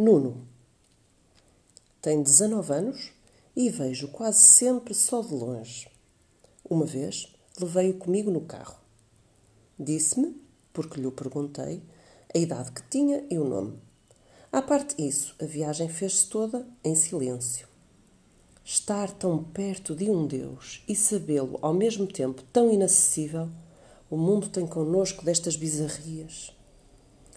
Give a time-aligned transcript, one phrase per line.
[0.00, 0.48] Nuno.
[2.00, 3.12] Tem 19 anos
[3.54, 5.90] e vejo quase sempre só de longe.
[6.64, 7.30] Uma vez
[7.60, 8.80] levei-o comigo no carro.
[9.78, 10.40] Disse-me,
[10.72, 11.82] porque lhe perguntei,
[12.34, 13.78] a idade que tinha e o nome.
[14.50, 17.68] À parte isso, a viagem fez-se toda em silêncio.
[18.64, 23.50] Estar tão perto de um Deus e sabê-lo ao mesmo tempo tão inacessível,
[24.08, 26.56] o mundo tem connosco destas bizarrias.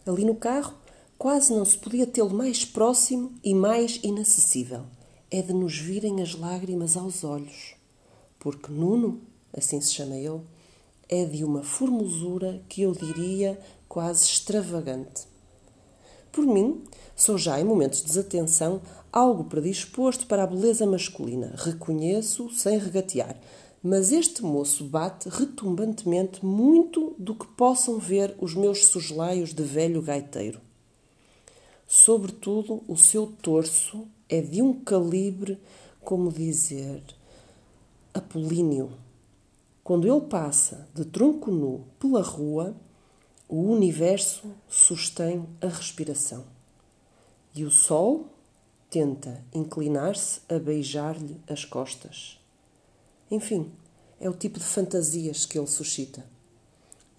[0.05, 0.81] Ali no carro,
[1.23, 4.81] quase não se podia tê-lo mais próximo e mais inacessível.
[5.31, 7.75] É de nos virem as lágrimas aos olhos,
[8.37, 9.21] porque Nuno,
[9.57, 10.41] assim se chama ele,
[11.07, 15.25] é de uma formosura que eu diria quase extravagante.
[16.29, 16.83] Por mim,
[17.15, 23.39] sou já em momentos de desatenção algo predisposto para a beleza masculina, reconheço sem regatear,
[23.81, 30.01] mas este moço bate retumbantemente muito do que possam ver os meus soslaios de velho
[30.01, 30.62] gaiteiro.
[31.87, 35.59] Sobretudo, o seu torso é de um calibre,
[36.01, 37.03] como dizer,
[38.13, 38.91] apolíneo.
[39.83, 42.75] Quando ele passa de tronco nu pela rua,
[43.47, 46.45] o universo sustém a respiração.
[47.53, 48.27] E o sol
[48.89, 52.39] tenta inclinar-se a beijar-lhe as costas.
[53.29, 53.71] Enfim,
[54.19, 56.25] é o tipo de fantasias que ele suscita.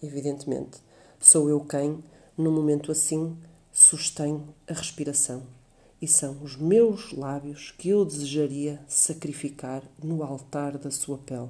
[0.02, 0.78] Evidentemente,
[1.20, 2.02] sou eu quem,
[2.36, 3.36] num momento assim,
[3.96, 5.44] sustém a respiração.
[6.02, 11.48] E são os meus lábios que eu desejaria sacrificar no altar da sua pele.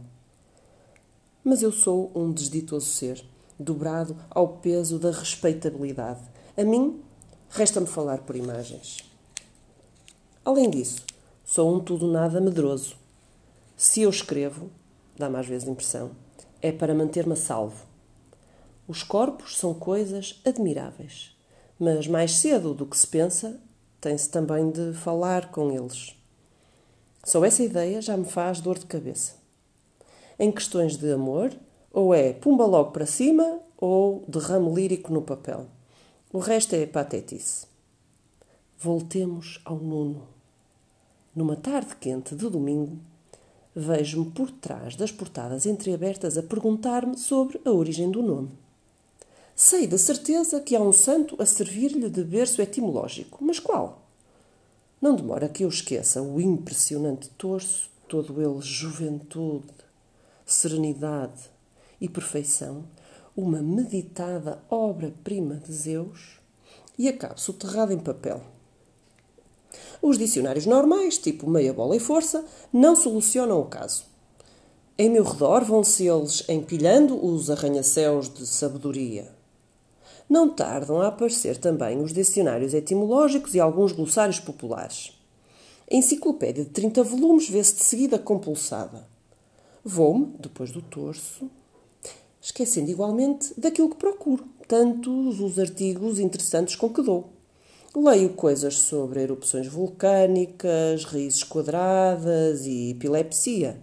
[1.43, 3.25] Mas eu sou um desditoso ser,
[3.59, 6.21] dobrado ao peso da respeitabilidade.
[6.57, 7.03] A mim,
[7.49, 8.99] resta-me falar por imagens.
[10.45, 11.03] Além disso,
[11.45, 12.97] sou um tudo nada medroso.
[13.77, 14.71] Se eu escrevo,
[15.17, 16.13] dá mais vezes impressão,
[16.61, 17.87] é para manter-me a salvo.
[18.87, 21.34] Os corpos são coisas admiráveis
[21.79, 23.61] mas mais cedo do que se pensa,
[24.01, 26.17] tem-se também de falar com eles.
[27.25, 29.35] Só essa ideia já me faz dor de cabeça.
[30.39, 31.53] Em questões de amor,
[31.91, 35.67] ou é pumba logo para cima, ou derrame lírico no papel.
[36.33, 37.67] O resto é patetice.
[38.79, 40.27] Voltemos ao Nuno.
[41.35, 42.99] Numa tarde quente de domingo,
[43.75, 48.64] vejo-me por trás das portadas entreabertas a perguntar-me sobre a origem do nome.
[49.57, 54.03] Sei da certeza que há um santo a servir-lhe de berço etimológico, mas qual?
[55.01, 59.73] Não demora que eu esqueça o impressionante torso, todo ele juventude,
[60.45, 61.41] serenidade
[62.01, 62.85] e perfeição,
[63.37, 66.41] uma meditada obra-prima de Zeus,
[66.99, 68.43] e acabe soterrado em papel.
[70.03, 74.05] Os dicionários normais, tipo meia bola e força, não solucionam o caso.
[74.99, 79.33] Em meu redor vão-se eles empilhando os arranha-céus de sabedoria,
[80.29, 85.13] não tardam a aparecer também os dicionários etimológicos e alguns glossários populares.
[85.91, 89.07] A enciclopédia de 30 volumes vê-se de seguida compulsada.
[89.85, 91.51] Vou-me, depois do torso,
[92.41, 97.31] esquecendo igualmente daquilo que procuro, tantos os artigos interessantes com que dou.
[97.95, 103.81] Leio coisas sobre erupções vulcânicas, raízes quadradas e epilepsia.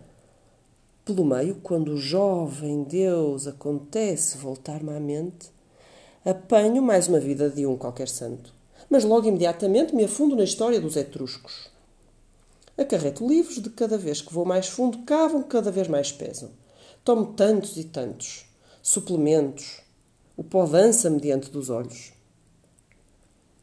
[1.06, 5.50] Pelo meio, quando o jovem Deus acontece voltar-me à mente,
[6.24, 8.54] apanho mais uma vida de um qualquer santo.
[8.90, 11.70] Mas logo imediatamente me afundo na história dos etruscos.
[12.78, 16.52] Acarreto livros de cada vez que vou mais fundo, cavam cada vez mais pesam.
[17.04, 18.46] Tomo tantos e tantos.
[18.82, 19.82] Suplementos.
[20.38, 22.14] O pó dança-me diante dos olhos.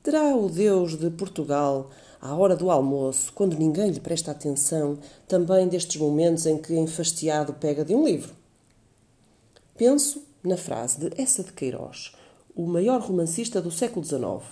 [0.03, 5.69] Terá o Deus de Portugal, à hora do almoço, quando ninguém lhe presta atenção, também
[5.69, 8.35] destes momentos em que, enfastiado, pega de um livro?
[9.77, 12.13] Penso na frase de Essa de Queiroz,
[12.59, 14.43] o maior romancista do século XIX.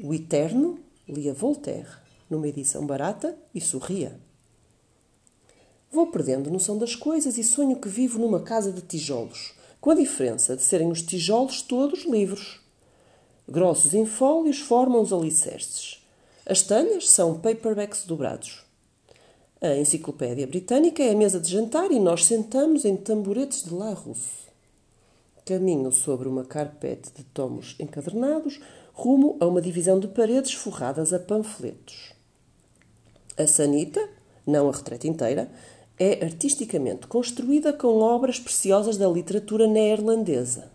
[0.00, 0.78] O Eterno
[1.08, 1.88] lia Voltaire,
[2.30, 4.16] numa edição barata e sorria.
[5.90, 9.96] Vou perdendo noção das coisas e sonho que vivo numa casa de tijolos, com a
[9.96, 12.60] diferença de serem os tijolos todos livros.
[13.48, 16.00] Grossos em fólios formam os alicerces.
[16.46, 18.62] As telhas são paperbacks dobrados.
[19.60, 23.92] A enciclopédia britânica é a mesa de jantar e nós sentamos em tamboretes de La
[23.92, 24.43] Rousse
[25.44, 28.60] caminho sobre uma carpete de tomos encadernados,
[28.92, 32.12] rumo a uma divisão de paredes forradas a panfletos.
[33.36, 34.08] A sanita,
[34.46, 35.50] não a retreta inteira,
[35.98, 40.72] é artisticamente construída com obras preciosas da literatura neerlandesa.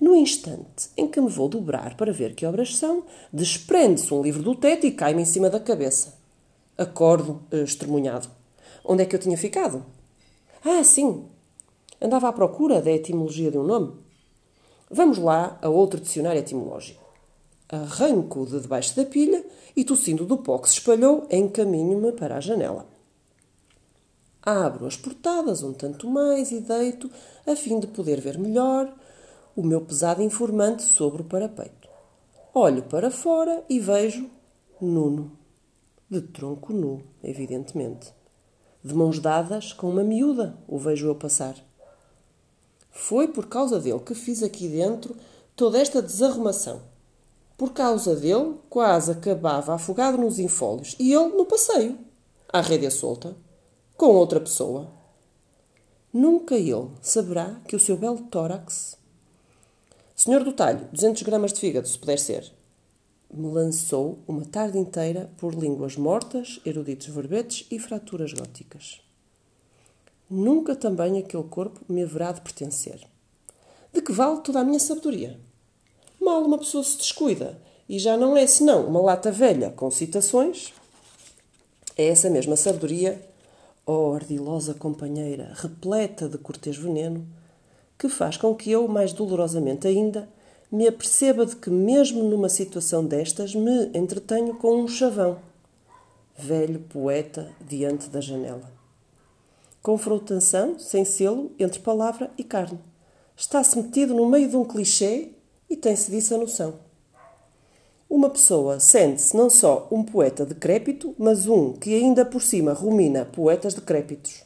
[0.00, 4.42] No instante em que me vou dobrar para ver que obras são, desprende-se um livro
[4.42, 6.14] do teto e cai-me em cima da cabeça.
[6.76, 8.28] Acordo, eh, estremunhado.
[8.84, 9.84] Onde é que eu tinha ficado?
[10.64, 11.24] Ah, sim,
[12.00, 13.92] Andava à procura da etimologia de um nome?
[14.90, 17.04] Vamos lá a outro dicionário etimológico.
[17.68, 19.44] Arranco-o de debaixo da pilha
[19.76, 22.86] e, tossindo do pó que se espalhou, encaminho-me para a janela.
[24.42, 27.10] Abro as portadas um tanto mais e deito,
[27.46, 28.92] a fim de poder ver melhor,
[29.54, 31.88] o meu pesado informante sobre o parapeito.
[32.54, 34.28] Olho para fora e vejo
[34.80, 35.30] Nuno,
[36.08, 38.12] de tronco nu, evidentemente.
[38.82, 41.54] De mãos dadas com uma miúda, o vejo eu passar.
[42.90, 45.16] Foi por causa dele que fiz aqui dentro
[45.56, 46.82] toda esta desarrumação.
[47.56, 51.98] Por causa dele, quase acabava afogado nos infólios e ele no passeio,
[52.48, 53.36] à rédea solta
[54.00, 54.90] com outra pessoa.
[56.10, 58.96] Nunca ele saberá que o seu belo tórax.
[60.16, 62.50] Senhor do Talho, 200 gramas de fígado, se puder ser.
[63.30, 69.02] Me lançou uma tarde inteira por línguas mortas, eruditos verbetes e fraturas góticas.
[70.30, 73.00] Nunca também aquele corpo me haverá de pertencer.
[73.92, 75.38] De que vale toda a minha sabedoria?
[76.20, 80.72] Mal uma pessoa se descuida e já não é senão uma lata velha com citações,
[81.96, 83.20] é essa mesma sabedoria
[83.90, 87.26] ó oh, ardilosa companheira, repleta de cortês veneno,
[87.98, 90.28] que faz com que eu, mais dolorosamente ainda,
[90.70, 95.38] me aperceba de que, mesmo numa situação destas, me entretenho com um chavão,
[96.38, 98.79] velho poeta diante da janela.
[99.82, 102.78] Confrontação, sem selo, entre palavra e carne.
[103.34, 105.30] Está-se metido no meio de um clichê
[105.68, 106.74] e tem-se disso a noção.
[108.08, 113.24] Uma pessoa sente-se não só um poeta decrépito, mas um que ainda por cima rumina
[113.24, 114.42] poetas decrépitos.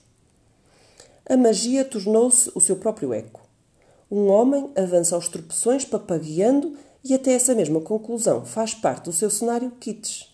[1.26, 3.40] A magia tornou-se o seu próprio eco.
[4.10, 9.30] Um homem avança aos tropeções papagueando e até essa mesma conclusão faz parte do seu
[9.30, 10.33] cenário kits.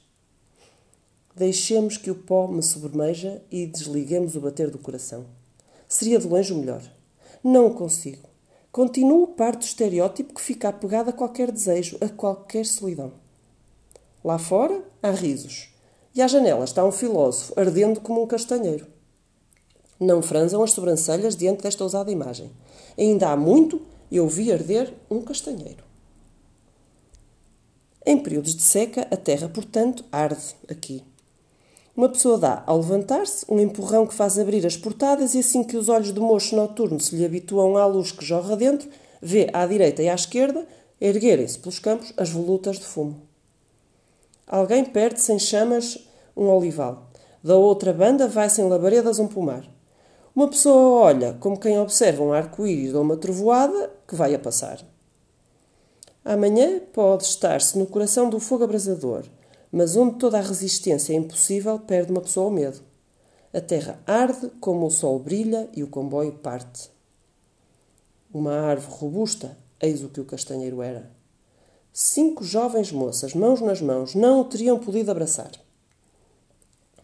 [1.34, 5.26] Deixemos que o pó me sobremeja e desliguemos o bater do coração.
[5.88, 6.82] Seria de longe o melhor.
[7.42, 8.28] Não o consigo.
[8.72, 13.12] Continuo parte do estereótipo que fica apegado a qualquer desejo, a qualquer solidão.
[14.22, 15.70] Lá fora há risos,
[16.14, 18.86] e à janela está um filósofo ardendo como um castanheiro.
[19.98, 22.50] Não franzam as sobrancelhas diante desta ousada imagem.
[22.98, 25.84] Ainda há muito eu vi arder um castanheiro.
[28.04, 31.04] Em períodos de seca, a terra, portanto, arde aqui.
[31.96, 35.76] Uma pessoa dá, ao levantar-se, um empurrão que faz abrir as portadas e assim que
[35.76, 38.88] os olhos do mocho noturno se lhe habituam à luz que jorra dentro,
[39.20, 40.66] vê à direita e à esquerda
[41.00, 43.22] erguerem-se pelos campos as volutas de fumo.
[44.46, 45.98] Alguém perde sem chamas
[46.36, 47.10] um olival.
[47.42, 49.64] Da outra banda vai-se labaredas um pomar.
[50.34, 54.80] Uma pessoa olha como quem observa um arco-íris ou uma trovoada que vai a passar.
[56.24, 59.24] Amanhã pode estar-se no coração do fogo abrasador,
[59.72, 62.80] mas onde toda a resistência é impossível, perde uma pessoa o medo.
[63.52, 66.90] A terra arde como o sol brilha e o comboio parte.
[68.32, 71.10] Uma árvore robusta, eis o que o castanheiro era.
[71.92, 75.50] Cinco jovens moças, mãos nas mãos, não o teriam podido abraçar.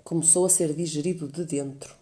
[0.04, 1.96] Começou a ser digerido de dentro.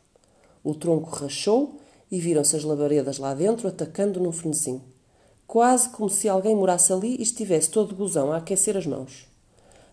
[0.63, 4.83] O tronco rachou e viram-se as labaredas lá dentro atacando num frenesim.
[5.47, 9.34] Quase como se alguém morasse ali e estivesse todo gozão a aquecer as mãos.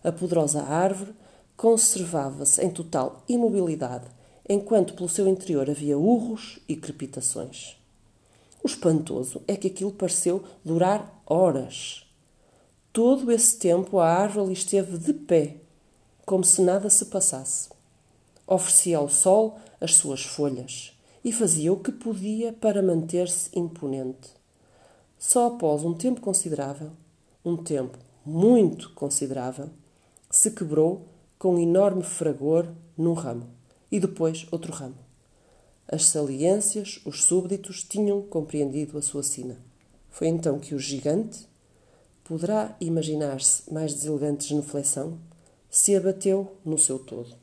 [0.04, 1.14] A poderosa árvore
[1.56, 4.06] conservava-se em total imobilidade,
[4.48, 7.76] enquanto pelo seu interior havia urros e crepitações.
[8.62, 12.06] O espantoso é que aquilo pareceu durar horas.
[12.92, 15.56] Todo esse tempo a árvore esteve de pé,
[16.26, 17.70] como se nada se passasse.
[18.46, 20.92] Oferecia ao sol as suas folhas
[21.24, 24.30] e fazia o que podia para manter-se imponente.
[25.18, 26.90] Só após um tempo considerável,
[27.44, 29.70] um tempo muito considerável,
[30.32, 31.06] se quebrou
[31.38, 33.50] com enorme fragor num ramo
[33.90, 34.96] e depois outro ramo.
[35.86, 39.58] As saliências, os súbditos, tinham compreendido a sua sina.
[40.08, 41.46] Foi então que o gigante
[42.24, 45.18] poderá imaginar-se mais deselegante genuflexão
[45.68, 47.36] se abateu no seu todo.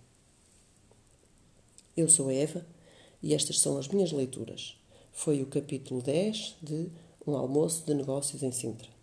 [1.96, 2.66] Eu sou Eva
[3.22, 4.82] e estas são as minhas leituras.
[5.12, 6.90] Foi o capítulo 10 de
[7.28, 8.99] Um Almoço de Negócios em Sintra.